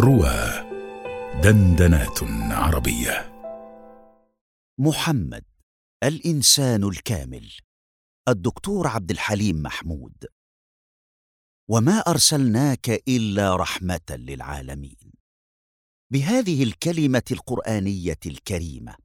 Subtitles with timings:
[0.00, 0.70] روى
[1.42, 3.32] دندنات عربية.
[4.78, 5.44] محمد
[6.04, 7.52] الإنسان الكامل.
[8.28, 10.26] الدكتور عبد الحليم محمود.
[11.70, 15.12] وما أرسلناك إلا رحمة للعالمين.
[16.12, 18.96] بهذه الكلمة القرآنية الكريمة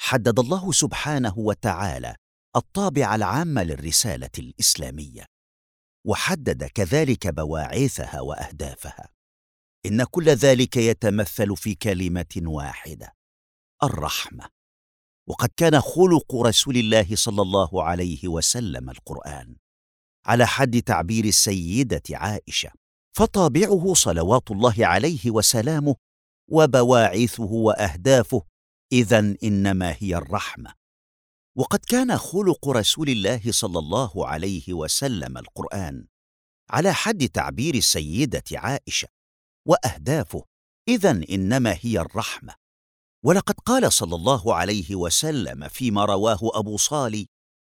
[0.00, 2.16] حدد الله سبحانه وتعالى
[2.56, 5.26] الطابع العام للرسالة الإسلامية
[6.06, 9.15] وحدد كذلك بواعثها وأهدافها.
[9.86, 13.14] إن كل ذلك يتمثل في كلمة واحدة
[13.82, 14.48] الرحمة.
[15.28, 19.56] وقد كان خلق رسول الله صلى الله عليه وسلم القرآن
[20.26, 22.70] على حد تعبير السيدة عائشة
[23.16, 25.94] فطابعه صلوات الله عليه وسلامه
[26.50, 28.42] وبواعثه وأهدافه
[28.92, 30.72] اذا إنما هي الرحمة.
[31.56, 36.06] وقد كان خلق رسول الله صلى الله عليه وسلم القرآن
[36.70, 39.08] على حد تعبير السيدة عائشة
[39.66, 40.44] وأهدافه.
[40.88, 42.54] اذا إنما هي الرحمة.
[43.24, 47.26] ولقد قال صلى الله عليه وسلم فيما رواه أبو صالي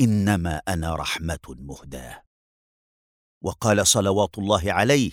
[0.00, 2.22] إنما أنا رحمة مهداة.
[3.44, 5.12] وقال صلوات الله عليه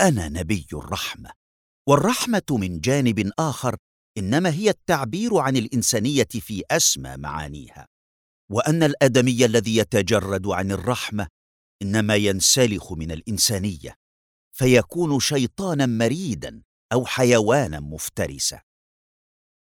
[0.00, 1.30] أنا نبي الرحمة.
[1.88, 3.76] والرحمة من جانب آخر
[4.18, 7.86] إنما هي التعبير عن الإنسانية في أسمى معانيها.
[8.50, 11.28] وأن الأدمي الذي يتجرد عن الرحمة
[11.82, 14.01] إنما ينسلخ من الإنسانية.
[14.52, 18.62] فيكون شيطانا مريدا أو حيوانا مفترسا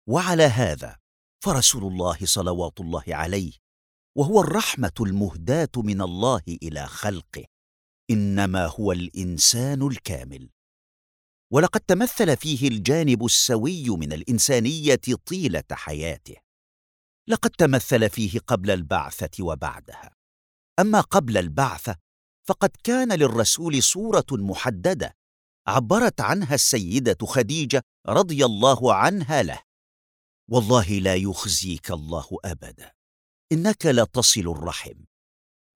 [0.09, 0.97] وعلى هذا
[1.45, 3.53] فرسول الله صلوات الله عليه
[4.17, 7.45] وهو الرحمة المهداة من الله إلى خلقه
[8.11, 10.51] إنما هو الإنسان الكامل.
[11.53, 16.37] ولقد تمثل فيه الجانب السوي من الإنسانية طيلة حياته.
[17.29, 20.11] لقد تمثل فيه قبل البعثة وبعدها.
[20.79, 21.97] أما قبل البعثة
[22.49, 25.17] فقد كان للرسول صورة محددة
[25.67, 29.63] عبرت عنها السيدة خديجة رضي الله عنها له.
[30.51, 32.93] والله لا يخزيك الله أبدا.
[33.53, 35.05] إنك لتصل الرحم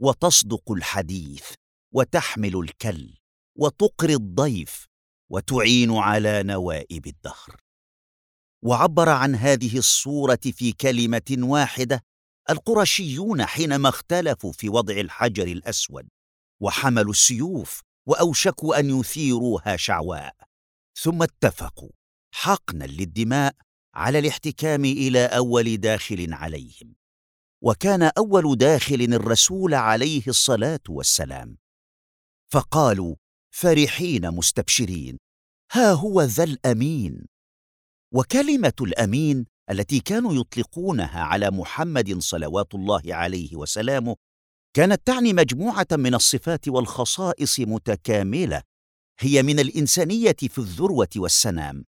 [0.02, 1.44] وتصدق الحديث
[1.94, 3.14] وتحمل الكل
[3.58, 4.86] وتقري الضيف
[5.30, 7.56] وتعين على نوائب الدهر.
[8.64, 12.02] وعبر عن هذه الصورة في كلمة واحدة
[12.50, 16.08] القرشيون حينما اختلفوا في وضع الحجر الأسود.
[16.60, 20.36] وحملوا السيوف وأوشكوا أن يثيروها شعواء.
[21.02, 21.90] ثم اتفقوا
[22.34, 23.54] حقنا للدماء
[23.94, 26.94] على الاحتكام إلى أول داخل عليهم.
[27.62, 31.58] وكان أول داخل الرسول عليه الصلاة والسلام.
[32.52, 33.16] فقالوا
[33.54, 35.18] فرحين مستبشرين
[35.72, 37.26] ها هو ذا الأمين.
[38.14, 44.16] وكلمة الأمين التي كانوا يطلقونها على محمد صلوات الله عليه وسلامه
[44.76, 48.62] كانت تعني مجموعة من الصفات والخصائص متكاملة
[49.20, 51.84] هي من الإنسانية في الذروة والسنام.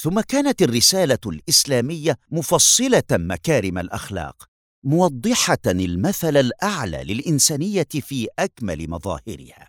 [0.00, 4.44] ثم كانت الرسالة الإسلامية مفصلة مكارم الأخلاق
[4.84, 9.68] موضحة المثل الأعلى للإنسانية في أكمل مظاهرها.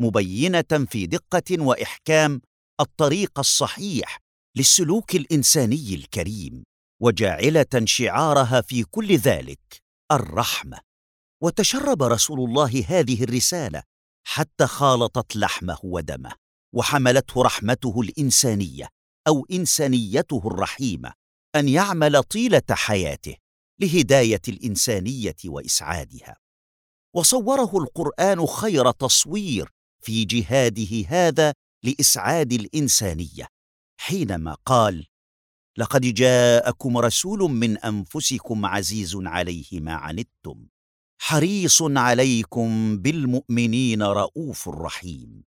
[0.00, 2.40] مبينة في دقة وإحكام
[2.80, 4.18] الطريق الصحيح
[4.56, 6.64] للسلوك الإنساني الكريم
[7.02, 10.93] وجاعلة شعارها في كل ذلك الرحمة.
[11.40, 13.82] وتشرب رسول الله هذه الرسالة
[14.26, 16.32] حتى خالطت لحمه ودمه
[16.74, 18.88] وحملته رحمته الإنسانية
[19.28, 21.12] أو إنسانيته الرحيمة
[21.56, 23.36] أن يعمل طيلة حياته
[23.80, 26.36] لهداية الإنسانية وإسعادها.
[27.14, 29.70] وصوره القرآن خير تصوير
[30.02, 33.46] في جهاده هذا لإسعاد الإنسانية
[34.00, 35.06] حينما قال
[35.78, 40.66] لقد جاءكم رسول من أنفسكم عزيز عليه ما عنتم
[41.20, 45.44] حريص عليكم بالمؤمنين رؤوف رحيم.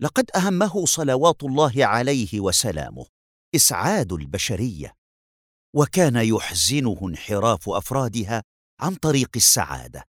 [0.00, 3.06] لقد أهمه صلوات الله عليه وسلامه
[3.54, 4.94] إسعاد البشرية
[5.74, 8.42] وكان يحزنه انحراف أفرادها
[8.80, 10.04] عن طريق السعادة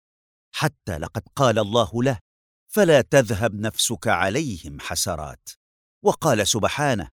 [0.55, 2.19] حتى لقد قال الله له
[2.67, 5.49] فلا تذهب نفسك عليهم حسرات
[6.03, 7.09] وقال سبحانه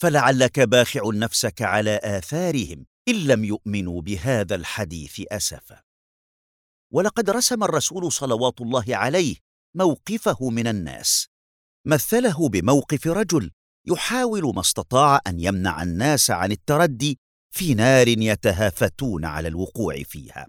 [0.00, 5.87] فلعلك باخع نفسك على آثارهم إن لم يؤمنوا بهذا الحديث أسفا
[6.92, 9.36] ولقد رسم الرسول صلوات الله عليه
[9.76, 11.28] موقفه من الناس.
[11.86, 13.50] مثله بموقف رجل
[13.86, 17.18] يحاول ما استطاع أن يمنع الناس عن التردي
[17.54, 20.46] في نار يتهافتون على الوقوع فيها.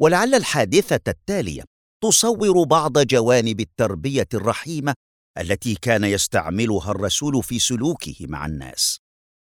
[0.00, 1.62] ولعل الحادثة التالية
[2.02, 4.94] تصور بعض جوانب التربية الرحيمة
[5.38, 8.98] التي كان يستعملها الرسول في سلوكه مع الناس.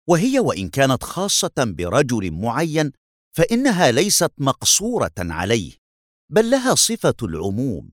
[0.09, 2.91] وهي وإن كانت خاصة برجل معين
[3.37, 5.78] فإنها ليست مقصورة عليه.
[6.29, 7.91] بل لها صفة العموم.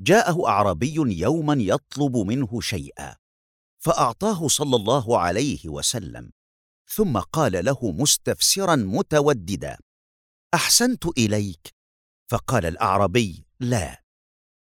[0.00, 3.16] جاءه أعرابي يوما يطلب منه شيئا
[3.78, 6.32] فأعطاه صلى الله عليه وسلم
[6.88, 9.78] ثم قال له مستفسرا متوددا
[10.54, 11.74] أحسنت إليك.
[12.30, 14.02] فقال الاعربي لا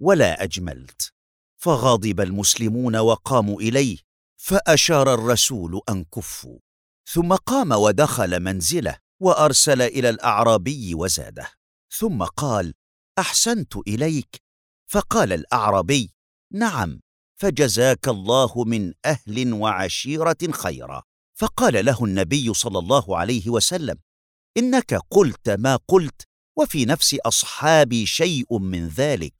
[0.00, 1.12] ولا أجملت.
[1.60, 3.98] فغضب المسلمون وقاموا إليه
[4.36, 6.58] فأشار الرسول أن كفوا
[7.06, 11.50] ثم قام ودخل منزله وأرسل إلى الأعرابي وزاده
[11.98, 12.74] ثم قال
[13.20, 14.36] أحسنت إليك؟
[14.90, 16.10] فقال الأعرابي
[16.52, 17.00] نعم
[17.40, 21.02] فجزاك الله من أهل وعشيرة خيرا.
[21.38, 23.96] فقال له النبي صلى الله عليه وسلم
[24.56, 26.22] إنك قلت ما قلت
[26.58, 29.34] وفي نفس أصحابي شيء من ذلك.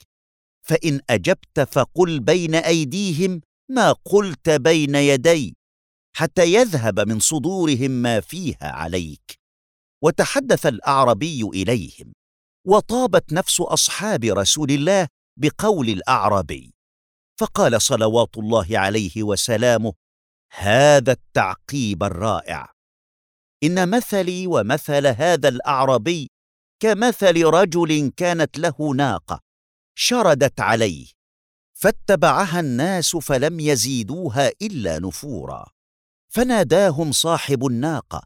[0.63, 3.41] فإن أجبت فقل بين أيديهم
[3.71, 5.57] ما قلت بين يدي
[6.17, 9.39] حتى يذهب من صدورهم ما فيها عليك.
[10.03, 12.13] وتحدث الاعربي إليهم.
[12.67, 16.75] وطابت نفس أصحاب رسول الله بقول الأعرابي.
[17.41, 19.93] فقال صلوات الله عليه وسلامه
[20.53, 22.73] هذا التعقيب الرائع.
[23.63, 26.31] إن مثلي ومثل هذا الأعرابي
[26.83, 29.41] كمثل رجل كانت له ناقة
[29.99, 31.07] شردت عليه
[31.73, 35.67] فاتبعها الناس فلم يزيدوها إلا نفورا.
[36.33, 38.23] فناداهم صاحب الناقة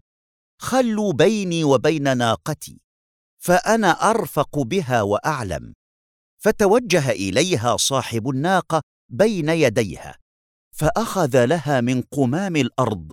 [0.61, 2.84] خلوا بيني وبين ناقتي.
[3.45, 5.75] فأنا أرفق بها وأعلم.
[6.45, 10.19] فتوجه إليها صاحب الناقة بين يديها
[10.77, 13.13] فأخذ لها من قمام الأرض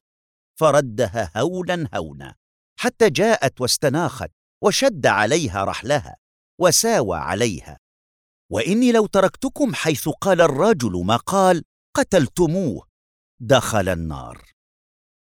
[0.60, 2.36] فردها هولا هونا
[2.80, 4.30] حتى جاءت واستناخت
[4.64, 6.16] وشد عليها رحلها
[6.60, 7.78] وساوى عليها.
[8.52, 11.64] وإني لو تركتكم حيث قال الرجل ما قال
[11.98, 12.88] قتلتموه.
[13.42, 14.52] دخل النار.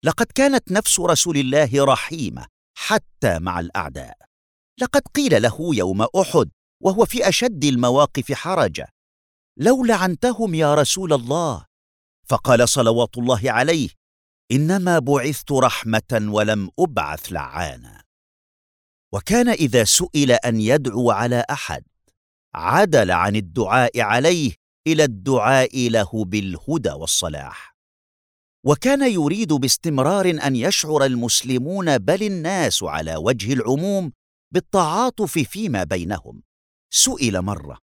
[0.06, 2.48] لقد كانت نفس رسول الله رحيمة
[2.78, 4.29] حتى مع الأعداء.
[4.82, 6.50] لقد قيل له يوم أحد
[6.84, 8.88] وهو في أشد المواقف حرجة
[9.58, 11.66] لو لعنتهم يا رسول الله.
[12.30, 13.90] فقال صلوات الله عليه
[14.52, 18.04] إنما بعثت رحمة ولم أبعث لعانا.
[19.14, 21.84] وكان إذا سئل أن يدعو على أحد
[22.56, 24.54] عدل عن الدعاء عليه
[24.88, 27.76] إلى الدعاء له بالهدى والصلاح.
[28.66, 34.12] وكان يريد باستمرار أن يشعر المسلمون بل الناس على وجه العموم
[34.54, 36.44] بالتعاطف فيما بينهم.
[36.94, 37.78] سئل مرة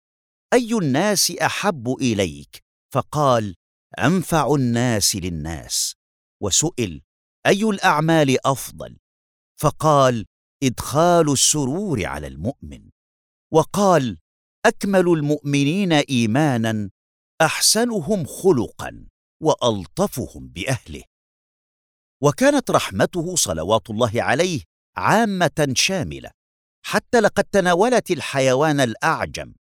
[0.53, 2.63] أي الناس أحب إليك؟
[2.93, 3.55] فقال
[3.99, 5.95] أنفع الناس للناس.
[6.43, 7.01] وسئل
[7.47, 8.97] أي الأعمال أفضل؟
[9.61, 10.25] فقال
[10.63, 12.89] إدخال السرور على المؤمن.
[13.53, 14.17] وقال
[14.65, 16.89] أكمل المؤمنين إيمانا
[17.41, 19.07] أحسنهم خلقا
[19.43, 21.03] وألطفهم بأهله.
[22.23, 24.61] وكانت رحمته صلوات الله عليه
[24.97, 26.31] عامة شاملة.
[26.87, 29.53] حتى لقد تناولت الحيوان الأعجم.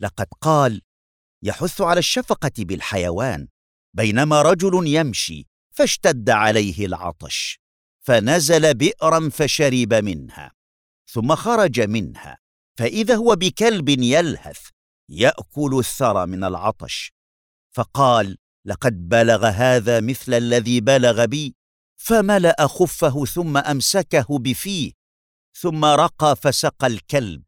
[0.00, 0.82] لقد قال
[1.42, 3.48] يحث على الشفقة بالحيوان
[3.94, 7.60] بينما رجل يمشي فاشتد عليه العطش
[8.00, 10.52] فنزل بئرا فشرب منها
[11.10, 12.38] ثم خرج منها
[12.78, 14.60] فإذا هو بكلب يلهث
[15.08, 17.12] يأكل الثرى من العطش.
[17.74, 21.56] فقال لقد بلغ هذا مثل الذي بلغ بي
[21.96, 24.97] فملأ خفه ثم أمسكه بفيه
[25.56, 27.42] ثم رقى فسقى الكلب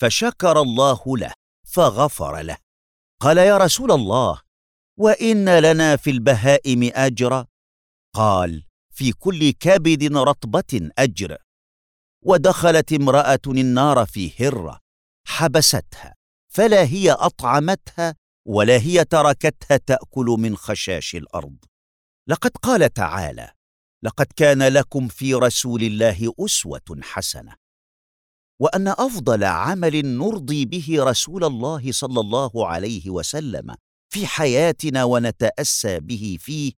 [0.00, 1.32] فشكر الله له
[1.66, 2.56] فغفر له.
[3.20, 4.40] قال يا رسول الله
[4.98, 7.46] وإن لنا في البهائم اجرا
[8.14, 11.36] قال في كل كبد رطبة أجر.
[12.24, 14.80] ودخلت امرأة النار في هرة
[15.26, 16.14] حبستها
[16.48, 18.14] فلا هي أطعمتها
[18.46, 21.56] ولا هي تركتها تأكل من خشاش الأرض.
[22.28, 23.52] لقد قال تعالى
[24.02, 27.54] لقد كان لكم في رسول الله أسوة حسنة.
[28.60, 33.74] وأن أفضل عمل نرضي به رسول الله صلى الله عليه وسلم
[34.12, 36.72] في حياتنا ونتأسى به فيه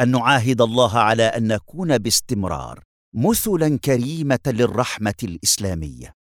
[0.00, 6.19] أن نعاهد الله على أن نكون باستمرار مثلا كريمة للرحمة الإسلامية.